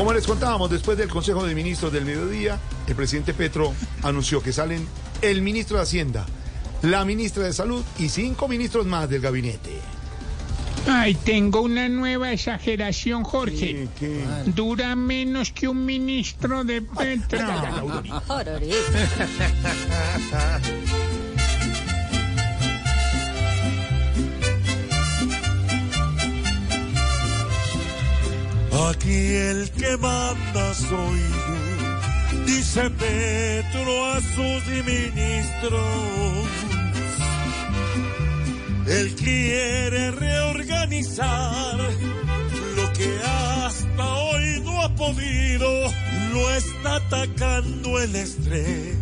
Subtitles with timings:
[0.00, 4.50] Como les contábamos, después del Consejo de Ministros del Mediodía, el presidente Petro anunció que
[4.50, 4.88] salen
[5.20, 6.24] el ministro de Hacienda,
[6.80, 9.78] la ministra de Salud y cinco ministros más del gabinete.
[10.88, 13.88] Ay, tengo una nueva exageración, Jorge.
[13.98, 14.24] ¿Qué?
[14.46, 17.38] Dura menos que un ministro de Petro.
[28.88, 36.48] Aquí el que manda soy yo, dice Petro a sus ministros.
[38.86, 41.76] Él quiere reorganizar
[42.76, 45.70] lo que hasta hoy no ha podido,
[46.32, 48.98] lo está atacando el estrés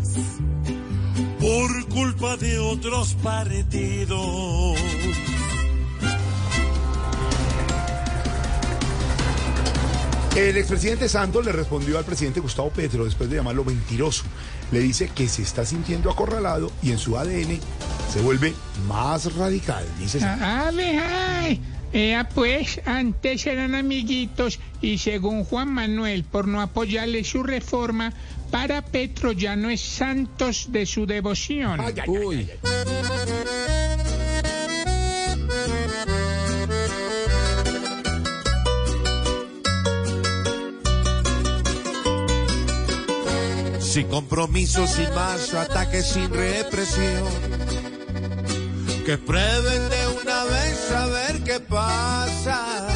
[1.40, 4.76] por culpa de otros partidos.
[10.38, 14.22] El expresidente Santos le respondió al presidente Gustavo Petro después de llamarlo mentiroso.
[14.70, 17.58] Le dice que se está sintiendo acorralado y en su ADN
[18.12, 18.54] se vuelve
[18.86, 19.84] más radical.
[19.98, 20.46] Dice Santos.
[20.46, 21.60] ¡Ave, ay!
[21.92, 28.12] Ea, pues, antes eran amiguitos y según Juan Manuel, por no apoyarle su reforma,
[28.52, 31.80] para Petro ya no es santos de su devoción.
[31.80, 33.67] Ay, ay, ay,
[43.88, 47.24] Sin compromiso, sin más ataques, sin represión.
[49.06, 52.86] Que prueben de una vez a ver qué pasa.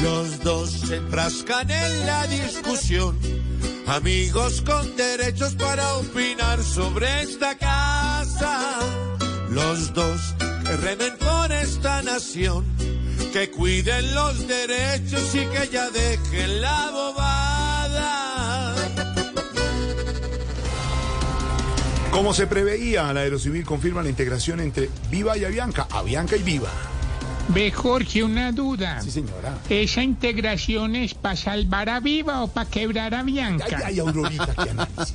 [0.00, 3.18] Los dos se enfrascan en la discusión.
[3.88, 8.78] Amigos con derechos para opinar sobre esta casa.
[9.50, 12.64] Los dos que remen por esta nación.
[13.32, 18.31] Que cuiden los derechos y que ya dejen la bobada.
[22.12, 26.68] Como se preveía, la Aerocivil confirma la integración entre Viva y Avianca, Avianca y Viva.
[27.48, 29.00] Ve, Jorge, una duda.
[29.00, 29.56] Sí, señora.
[29.68, 33.80] ¿Esa integración es para salvar a Viva o para quebrar a Ay, Bianca?
[33.84, 35.14] ay, Aurorita, qué análisis.